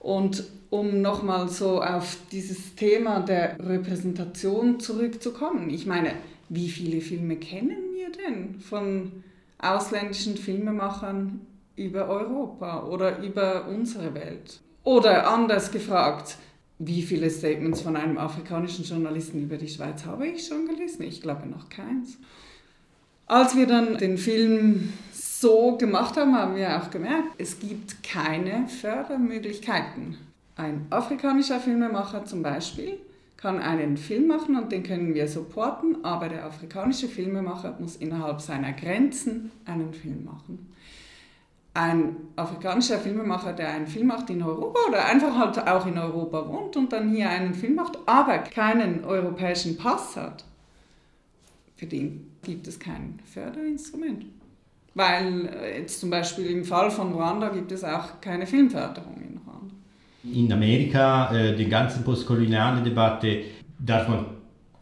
Und 0.00 0.44
um 0.70 1.00
nochmal 1.00 1.48
so 1.48 1.82
auf 1.82 2.16
dieses 2.30 2.74
Thema 2.74 3.20
der 3.20 3.58
Repräsentation 3.58 4.80
zurückzukommen, 4.80 5.70
ich 5.70 5.86
meine, 5.86 6.12
wie 6.48 6.68
viele 6.68 7.00
Filme 7.00 7.36
kennen 7.36 7.94
wir 7.94 8.10
denn 8.10 8.60
von 8.60 9.24
ausländischen 9.58 10.36
Filmemachern 10.36 11.40
über 11.76 12.08
Europa 12.08 12.84
oder 12.86 13.22
über 13.22 13.66
unsere 13.68 14.14
Welt? 14.14 14.60
Oder 14.84 15.30
anders 15.30 15.70
gefragt, 15.70 16.36
wie 16.78 17.02
viele 17.02 17.28
Statements 17.30 17.80
von 17.80 17.96
einem 17.96 18.18
afrikanischen 18.18 18.84
Journalisten 18.84 19.42
über 19.42 19.56
die 19.56 19.68
Schweiz 19.68 20.04
habe 20.04 20.26
ich 20.28 20.46
schon 20.46 20.66
gelesen? 20.66 21.02
Ich 21.02 21.20
glaube 21.20 21.48
noch 21.48 21.68
keins. 21.68 22.18
Als 23.26 23.56
wir 23.56 23.66
dann 23.66 23.98
den 23.98 24.16
Film 24.16 24.92
so 25.12 25.76
gemacht 25.76 26.16
haben, 26.16 26.34
haben 26.34 26.56
wir 26.56 26.80
auch 26.80 26.90
gemerkt, 26.90 27.34
es 27.38 27.58
gibt 27.58 28.02
keine 28.02 28.68
Fördermöglichkeiten. 28.68 30.16
Ein 30.56 30.86
afrikanischer 30.90 31.60
Filmemacher 31.60 32.24
zum 32.24 32.42
Beispiel 32.42 32.98
kann 33.36 33.60
einen 33.60 33.96
Film 33.96 34.26
machen 34.26 34.56
und 34.56 34.72
den 34.72 34.82
können 34.82 35.14
wir 35.14 35.28
supporten, 35.28 36.04
aber 36.04 36.28
der 36.28 36.44
afrikanische 36.44 37.06
Filmemacher 37.06 37.76
muss 37.78 37.96
innerhalb 37.96 38.40
seiner 38.40 38.72
Grenzen 38.72 39.50
einen 39.64 39.92
Film 39.92 40.24
machen 40.24 40.68
ein 41.78 42.16
afrikanischer 42.34 42.98
Filmemacher, 42.98 43.52
der 43.52 43.70
einen 43.70 43.86
Film 43.86 44.08
macht 44.08 44.28
in 44.30 44.42
Europa 44.42 44.78
oder 44.88 45.04
einfach 45.04 45.36
halt 45.36 45.58
auch 45.68 45.86
in 45.86 45.96
Europa 45.96 46.48
wohnt 46.48 46.76
und 46.76 46.92
dann 46.92 47.14
hier 47.14 47.30
einen 47.30 47.54
Film 47.54 47.76
macht, 47.76 47.96
aber 48.06 48.38
keinen 48.38 49.04
europäischen 49.04 49.76
Pass 49.76 50.16
hat, 50.16 50.44
für 51.76 51.86
den 51.86 52.32
gibt 52.42 52.66
es 52.66 52.78
kein 52.78 53.20
Förderinstrument. 53.24 54.24
Weil 54.94 55.46
äh, 55.46 55.78
jetzt 55.78 56.00
zum 56.00 56.10
Beispiel 56.10 56.46
im 56.46 56.64
Fall 56.64 56.90
von 56.90 57.12
Ruanda 57.12 57.50
gibt 57.50 57.70
es 57.70 57.84
auch 57.84 58.20
keine 58.20 58.46
Filmförderung 58.46 59.14
in 59.16 59.38
Ruanda. 59.38 59.74
In 60.24 60.52
Amerika, 60.52 61.32
äh, 61.32 61.54
die 61.54 61.68
ganze 61.68 62.02
postkoloniale 62.02 62.82
Debatte, 62.82 63.42
darf 63.78 64.08
man 64.08 64.26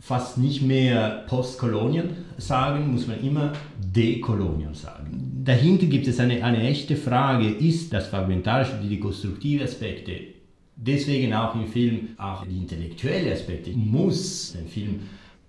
fast 0.01 0.39
nicht 0.39 0.63
mehr 0.63 1.25
Postkolonial 1.27 2.09
sagen, 2.39 2.93
muss 2.93 3.07
man 3.07 3.21
immer 3.23 3.53
Dekolonial 3.81 4.75
sagen. 4.75 5.43
Dahinter 5.45 5.87
gibt 5.87 6.07
es 6.07 6.21
eine, 6.21 6.45
eine 6.45 6.63
echte 6.63 6.97
Frage, 6.97 7.49
ist 7.49 7.93
das 7.93 8.09
fragmentarische, 8.09 8.81
die 8.83 9.01
konstruktive 9.01 9.65
Aspekte, 9.65 10.13
deswegen 10.77 11.33
auch 11.33 11.55
im 11.55 11.67
Film, 11.67 12.09
auch 12.19 12.45
die 12.45 12.59
intellektuellen 12.59 13.33
Aspekte, 13.33 13.71
muss 13.73 14.53
der 14.53 14.67
Film 14.67 15.01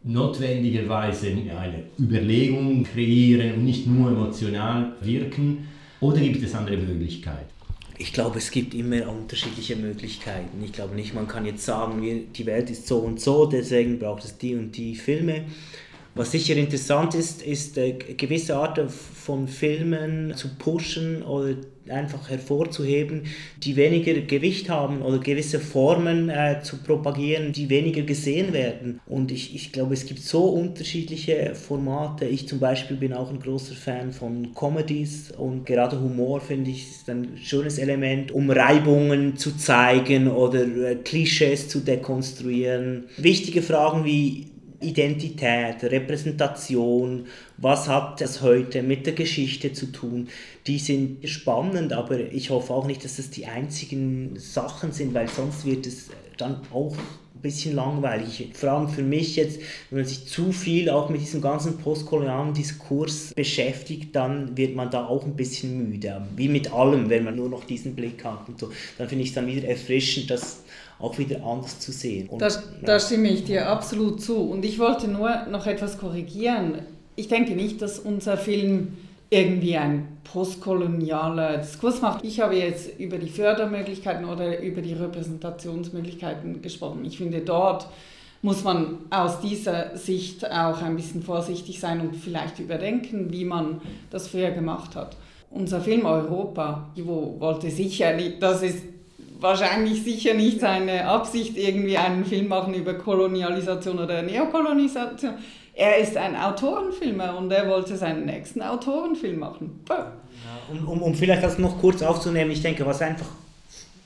notwendigerweise 0.04 1.28
eine 1.28 1.84
Überlegung 2.00 2.84
kreieren 2.84 3.56
und 3.56 3.66
nicht 3.66 3.88
nur 3.88 4.12
emotional 4.12 4.94
wirken, 5.02 5.68
oder 6.00 6.20
gibt 6.20 6.44
es 6.44 6.54
andere 6.54 6.78
Möglichkeiten? 6.78 7.57
Ich 8.00 8.14
glaube, 8.14 8.38
es 8.38 8.52
gibt 8.52 8.76
immer 8.76 9.10
unterschiedliche 9.10 9.76
Möglichkeiten. 9.76 10.64
Ich 10.64 10.72
glaube 10.72 10.94
nicht, 10.94 11.16
man 11.16 11.28
kann 11.28 11.46
jetzt 11.46 11.66
sagen, 11.66 12.32
die 12.32 12.46
Welt 12.46 12.70
ist 12.70 12.88
so 12.88 13.00
und 13.00 13.20
so, 13.20 13.48
deswegen 13.48 13.98
braucht 13.98 14.24
es 14.24 14.38
die 14.38 14.56
und 14.56 14.78
die 14.78 14.96
Filme. 14.96 15.46
Was 16.18 16.32
sicher 16.32 16.56
interessant 16.56 17.14
ist, 17.14 17.44
ist 17.44 17.78
äh, 17.78 17.94
gewisse 17.94 18.56
Arten 18.56 18.90
von 18.90 19.48
Filmen 19.48 20.34
zu 20.36 20.48
pushen 20.58 21.22
oder 21.22 21.54
einfach 21.90 22.30
hervorzuheben, 22.30 23.24
die 23.64 23.76
weniger 23.76 24.14
Gewicht 24.22 24.68
haben 24.68 25.04
oder 25.04 25.20
gewisse 25.20 25.60
Formen 25.60 26.30
äh, 26.30 26.62
zu 26.64 26.78
propagieren, 26.78 27.54
die 27.54 27.70
weniger 27.70 28.02
gesehen 28.02 28.52
werden. 28.52 29.00
Und 29.06 29.32
ich, 29.32 29.54
ich 29.54 29.72
glaube, 29.72 29.94
es 29.94 30.08
gibt 30.08 30.22
so 30.22 30.46
unterschiedliche 30.46 31.54
Formate. 31.54 32.26
Ich 32.26 32.48
zum 32.48 32.60
Beispiel 32.60 32.98
bin 32.98 33.14
auch 33.14 33.30
ein 33.30 33.40
großer 33.40 33.76
Fan 33.76 34.12
von 34.12 34.54
Comedies 34.56 35.32
und 35.32 35.68
gerade 35.68 36.02
Humor 36.02 36.42
finde 36.42 36.72
ich 36.72 36.90
ist 36.90 37.10
ein 37.12 37.38
schönes 37.42 37.78
Element, 37.78 38.32
um 38.32 38.50
Reibungen 38.50 39.38
zu 39.38 39.56
zeigen 39.56 40.28
oder 40.30 40.64
äh, 40.64 40.96
Klischees 40.96 41.70
zu 41.70 41.80
dekonstruieren. 41.80 43.06
Wichtige 43.18 43.62
Fragen 43.62 44.04
wie 44.04 44.48
Identität, 44.80 45.84
Repräsentation, 45.84 47.26
was 47.58 47.88
hat 47.88 48.22
das 48.22 48.42
heute 48.42 48.84
mit 48.84 49.06
der 49.06 49.14
Geschichte 49.14 49.74
zu 49.74 49.88
tun. 49.88 50.30
Die 50.68 50.78
sind 50.78 51.28
spannend, 51.28 51.94
aber 51.94 52.20
ich 52.20 52.52
hoffe 52.52 52.74
auch 52.74 52.86
nicht, 52.86 53.04
dass 53.04 53.18
das 53.18 53.30
die 53.30 53.48
einzigen 53.48 54.38
Sachen 54.38 54.92
sind, 54.92 55.14
weil 55.14 55.28
sonst 55.28 55.66
wird 55.66 55.88
es 55.88 56.10
dann 56.38 56.62
auch 56.72 56.96
ein 57.38 57.42
bisschen 57.42 57.76
langweilig. 57.76 58.50
Vor 58.54 58.72
allem 58.72 58.90
für 58.90 59.04
mich 59.04 59.36
jetzt, 59.36 59.60
wenn 59.90 60.00
man 60.00 60.08
sich 60.08 60.28
zu 60.28 60.52
viel 60.52 60.90
auch 60.90 61.10
mit 61.10 61.22
diesem 61.22 61.42
ganzen 61.42 61.78
postkolonialen 61.78 62.54
Diskurs 62.54 63.34
beschäftigt, 63.34 64.16
dann 64.16 64.58
wird 64.58 64.76
man 64.76 64.92
da 64.92 65.06
auch 65.06 65.26
ein 65.26 65.36
bisschen 65.36 65.90
müde. 65.90 66.28
Wie 66.36 66.50
mit 66.50 66.72
allem, 66.72 67.10
wenn 67.10 67.24
man 67.24 67.36
nur 67.36 67.50
noch 67.50 67.64
diesen 67.64 67.96
Blick 67.96 68.24
hat 68.24 68.48
und 68.48 68.60
so. 68.60 68.72
Dann 68.98 69.08
finde 69.08 69.24
ich 69.24 69.30
es 69.30 69.36
dann 69.36 69.48
wieder 69.48 69.68
erfrischend, 69.68 70.30
das 70.30 70.64
auch 71.00 71.18
wieder 71.18 71.46
anders 71.46 71.80
zu 71.80 71.92
sehen. 71.92 72.28
Und, 72.30 72.42
da, 72.42 72.50
da 72.84 73.00
stimme 73.00 73.30
ich 73.30 73.44
dir 73.44 73.70
absolut 73.70 74.22
zu. 74.22 74.38
Und 74.38 74.66
ich 74.66 74.80
wollte 74.80 75.08
nur 75.08 75.46
noch 75.48 75.68
etwas 75.68 75.98
korrigieren. 75.98 76.80
Ich 77.16 77.28
denke 77.28 77.54
nicht, 77.54 77.82
dass 77.82 78.00
unser 78.00 78.38
Film 78.38 78.98
irgendwie 79.30 79.76
ein 79.78 80.20
postkolonialer 80.24 81.58
Diskurs 81.58 82.02
macht. 82.02 82.24
Ich 82.24 82.40
habe 82.40 82.56
jetzt 82.56 83.00
über 83.00 83.18
die 83.18 83.30
Fördermöglichkeiten 83.30 84.26
oder 84.26 84.62
über 84.62 84.82
die 84.82 84.94
Repräsentationsmöglichkeiten 84.94 86.62
gesprochen. 86.62 87.04
Ich 87.06 87.18
finde, 87.18 87.42
dort 87.42 87.88
muss 88.42 88.64
man 88.64 89.00
aus 89.10 89.42
dieser 89.42 89.98
Sicht 89.98 90.50
auch 90.50 90.82
ein 90.82 90.96
bisschen 90.96 91.24
vorsichtig 91.24 91.80
sein 91.80 92.02
und 92.02 92.16
vielleicht 92.16 92.60
überdenken, 92.60 93.32
wie 93.32 93.46
man 93.46 93.82
das 94.10 94.28
früher 94.28 94.52
gemacht 94.52 94.96
hat. 94.96 95.18
Unser 95.50 95.82
Film 95.82 96.06
Europa, 96.06 96.90
Ivo 96.96 97.36
wollte 97.40 97.70
sicher 97.70 98.16
nicht, 98.16 98.42
das 98.42 98.62
ist 98.64 98.80
wahrscheinlich 99.40 100.04
sicher 100.04 100.34
nicht 100.34 100.60
seine 100.60 101.06
Absicht, 101.06 101.58
irgendwie 101.58 101.98
einen 101.98 102.26
Film 102.26 102.48
machen 102.48 102.74
über 102.74 102.94
Kolonialisation 102.96 104.00
oder 104.00 104.22
Neokolonisation. 104.22 105.34
Er 105.74 105.98
ist 105.98 106.18
ein 106.18 106.36
Autorenfilmer 106.36 107.38
und 107.38 107.52
er 107.52 107.68
wollte 107.70 107.96
seinen 107.96 108.26
nächsten 108.26 108.62
Autorenfilm 108.62 109.40
machen. 109.40 109.82
Ja, 109.90 110.12
um, 110.72 110.88
um, 110.88 111.02
um 111.04 111.14
vielleicht 111.14 111.44
das 111.44 111.60
noch 111.60 111.80
kurz 111.80 112.02
aufzunehmen, 112.02 112.52
ich 112.52 112.62
denke, 112.62 112.86
was 112.86 113.02
einfach 113.02 113.28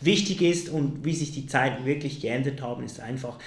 wichtig 0.01 0.41
ist 0.41 0.70
und 0.70 1.05
wie 1.05 1.13
sich 1.13 1.31
die 1.31 1.48
Zeiten 1.48 1.86
wirklich 1.86 2.22
geändert 2.22 2.62
haben, 2.62 2.84
ist 2.84 3.00
einfach, 3.00 3.38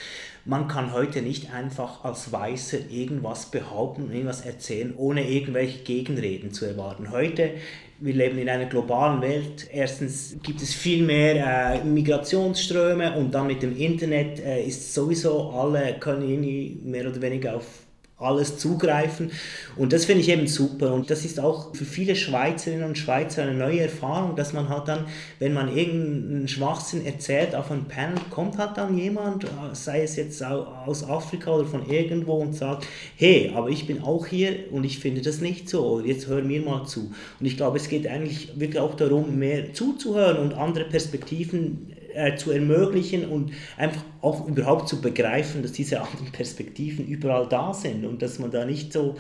man 0.45 0.69
kann 0.69 0.93
heute 0.93 1.23
nicht 1.23 1.53
einfach 1.53 2.05
als 2.05 2.31
Weißer 2.33 2.91
irgendwas 2.91 3.47
behaupten 3.47 4.05
und 4.05 4.13
irgendwas 4.13 4.43
erzählen, 4.43 4.95
ohne 4.97 5.29
irgendwelche 5.29 5.79
Gegenreden 5.85 6.53
zu 6.53 6.67
erwarten. 6.67 7.11
Heute, 7.11 7.53
wir 8.01 8.15
leben 8.15 8.39
in 8.39 8.49
einer 8.49 8.67
globalen 8.67 9.23
Welt. 9.23 9.69
Erstens 9.73 10.37
gibt 10.43 10.61
es 10.61 10.75
viel 10.75 11.05
mehr 11.05 11.81
äh, 11.81 11.85
Migrationsströme 11.85 13.17
und 13.17 13.33
dann 13.33 13.47
mit 13.47 13.63
dem 13.63 13.77
Internet 13.77 14.41
äh, 14.41 14.65
ist 14.65 14.93
sowieso 14.93 15.51
alle 15.51 15.99
können 15.99 16.29
irgendwie 16.29 16.79
mehr 16.85 17.09
oder 17.09 17.23
weniger 17.23 17.57
auf 17.57 17.84
alles 18.17 18.59
zugreifen. 18.59 19.33
Und 19.77 19.93
das 19.93 20.05
finde 20.05 20.23
ich 20.23 20.29
eben 20.29 20.47
super. 20.47 20.95
Und 20.95 21.11
das 21.11 21.25
ist 21.25 21.41
auch 21.41 21.75
für 21.75 21.85
viele 21.85 22.15
Schweizerinnen 22.15 22.87
und 22.87 22.97
Schweizer 22.97 23.43
eine 23.43 23.55
neue 23.55 23.81
Erfahrung, 23.81 24.37
dass 24.37 24.53
man 24.53 24.69
halt 24.69 24.87
dann, 24.87 25.07
wenn 25.41 25.53
man 25.53 25.77
irgendeinen 25.77 26.47
Schwachsinn 26.47 27.05
erzählt, 27.05 27.55
auf 27.57 27.73
ein 27.73 27.87
Panel 27.87 28.21
kommt 28.31 28.57
halt 28.59 28.77
dann 28.77 28.97
jemand, 28.97 29.47
sei 29.73 30.03
es 30.03 30.15
jetzt 30.15 30.43
aus 30.45 31.09
Afrika 31.09 31.51
oder 31.51 31.67
von 31.67 31.89
irgendwo 31.91 32.35
und 32.35 32.55
sagt, 32.55 32.87
hey, 33.17 33.53
aber 33.55 33.69
ich 33.69 33.87
bin 33.87 34.03
auch 34.03 34.27
hier 34.27 34.73
und 34.73 34.85
ich 34.85 35.01
finde 35.01 35.21
das 35.21 35.41
nicht 35.41 35.69
so, 35.69 36.01
jetzt 36.01 36.29
hör 36.29 36.43
mir 36.43 36.63
mal 36.63 36.87
zu. 36.87 37.13
Und 37.41 37.47
ich 37.47 37.57
glaube, 37.57 37.79
es 37.79 37.89
geht 37.89 38.07
eigentlich 38.07 38.53
wirklich 38.59 38.79
auch 38.79 38.95
darum, 38.95 39.39
mehr 39.39 39.73
zuzuhören 39.73 40.39
und 40.39 40.55
andere 40.55 40.85
Perspektiven 40.85 41.94
äh, 42.15 42.37
zu 42.37 42.51
ermöglichen 42.53 43.29
und 43.29 43.53
einfach 43.77 44.03
auch 44.21 44.47
überhaupt 44.47 44.89
zu 44.89 45.01
begreifen, 45.01 45.63
dass 45.63 45.73
diese 45.73 46.01
anderen 46.01 46.33
Perspektiven 46.33 47.07
überall 47.07 47.49
da 47.49 47.75
sind 47.75 48.05
und 48.05 48.23
dass 48.23 48.39
man 48.39 48.51
da 48.51 48.65
nicht 48.65 48.93
so 48.93 49.17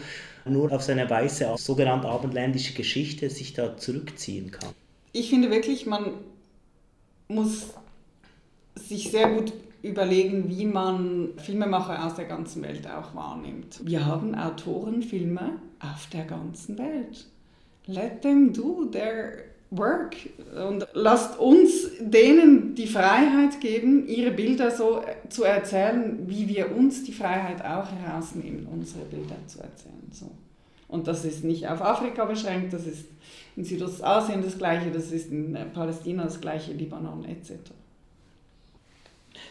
nur 0.46 0.72
auf 0.72 0.82
seine 0.82 1.08
weiße, 1.08 1.54
sogenannte 1.56 2.08
abendländische 2.08 2.74
Geschichte 2.74 3.30
sich 3.30 3.52
da 3.54 3.76
zurückziehen 3.76 4.50
kann. 4.50 4.70
Ich 5.12 5.30
finde 5.30 5.50
wirklich, 5.50 5.86
man 5.86 6.12
muss 7.28 7.68
sich 8.76 9.10
sehr 9.10 9.28
gut 9.30 9.52
überlegen, 9.82 10.48
wie 10.48 10.64
man 10.64 11.30
Filmemacher 11.36 12.06
aus 12.06 12.14
der 12.14 12.24
ganzen 12.24 12.62
Welt 12.62 12.88
auch 12.88 13.14
wahrnimmt. 13.14 13.80
Wir 13.84 14.04
haben 14.04 14.34
Autorenfilme 14.34 15.52
auf 15.80 16.08
der 16.12 16.24
ganzen 16.24 16.78
Welt. 16.78 17.26
Let 17.86 18.22
them 18.22 18.52
do 18.52 18.86
their 18.86 19.44
work. 19.76 20.16
Und 20.68 20.86
lasst 20.92 21.38
uns 21.38 21.90
denen 22.00 22.74
die 22.74 22.86
Freiheit 22.86 23.60
geben, 23.60 24.06
ihre 24.06 24.30
Bilder 24.30 24.70
so 24.70 25.02
zu 25.28 25.44
erzählen, 25.44 26.18
wie 26.26 26.48
wir 26.48 26.74
uns 26.74 27.04
die 27.04 27.12
Freiheit 27.12 27.60
auch 27.62 27.90
herausnehmen, 27.90 28.66
unsere 28.70 29.04
Bilder 29.04 29.36
zu 29.46 29.60
erzählen. 29.60 30.10
So. 30.12 30.30
Und 30.88 31.06
das 31.06 31.24
ist 31.24 31.44
nicht 31.44 31.68
auf 31.68 31.82
Afrika 31.82 32.24
beschränkt, 32.24 32.72
das 32.72 32.86
ist 32.86 33.06
in 33.56 33.64
Südostasien 33.64 34.42
das 34.42 34.58
gleiche, 34.58 34.90
das 34.90 35.10
ist 35.12 35.30
in 35.30 35.56
Palästina 35.72 36.24
das 36.24 36.40
gleiche, 36.40 36.72
Libanon 36.72 37.24
etc. 37.24 37.72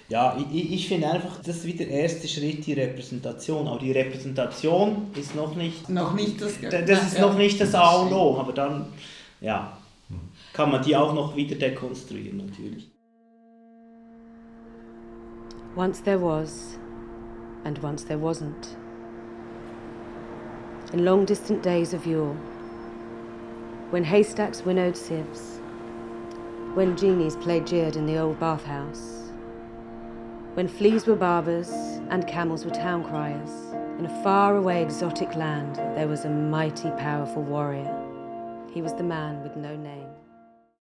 Ja, 0.09 0.37
ich, 0.51 0.73
ich 0.73 0.87
finde 0.87 1.09
einfach, 1.09 1.37
das 1.37 1.57
ist 1.57 1.65
wieder 1.65 1.85
der 1.85 2.01
erste 2.01 2.27
Schritt, 2.27 2.65
die 2.65 2.73
Repräsentation. 2.73 3.67
Aber 3.67 3.79
die 3.79 3.91
Repräsentation 3.91 5.07
ist 5.19 5.35
noch 5.35 5.55
nicht. 5.55 5.89
Noch 5.89 6.13
nicht 6.13 6.41
das. 6.41 6.53
Das 6.61 7.03
ist 7.07 7.17
ja. 7.17 7.21
noch 7.21 7.37
nicht 7.37 7.59
das 7.59 7.73
A 7.73 8.01
und 8.01 8.13
O. 8.13 8.37
Aber 8.37 8.53
dann, 8.53 8.87
ja, 9.41 9.77
Mhm. 10.09 10.19
kann 10.53 10.71
man 10.71 10.83
die 10.83 10.95
auch 10.95 11.13
noch 11.13 11.35
wieder 11.35 11.55
dekonstruieren 11.55 12.37
natürlich. 12.37 12.91
Once 15.75 16.01
there 16.03 16.19
was, 16.19 16.77
and 17.63 17.81
once 17.81 18.05
there 18.05 18.19
wasn't. 18.19 18.77
In 20.93 21.03
long 21.03 21.25
distant 21.25 21.63
days 21.63 21.93
of 21.93 22.05
yore, 22.05 22.35
when 23.89 24.03
haystacks 24.03 24.63
winnowed 24.63 24.95
sieves, 24.95 25.59
when 26.75 26.95
genies 26.95 27.35
played 27.37 27.65
jeered 27.65 27.95
in 27.95 28.05
the 28.05 28.19
old 28.19 28.39
bathhouse, 28.39 29.31
when 30.53 30.67
fleas 30.67 31.07
were 31.07 31.15
barbers 31.15 31.71
and 32.09 32.27
camels 32.27 32.65
were 32.65 32.71
town 32.71 33.03
criers, 33.03 33.73
in 33.97 34.05
a 34.05 34.23
far-away 34.23 34.83
exotic 34.83 35.35
land 35.35 35.77
there 35.95 36.07
was 36.07 36.25
a 36.25 36.29
mighty 36.29 36.91
powerful 36.91 37.41
warrior. 37.41 38.02
He 38.73 38.81
was 38.81 38.93
the 38.95 39.03
man 39.03 39.43
with 39.43 39.55
no 39.55 39.75
name. 39.75 40.02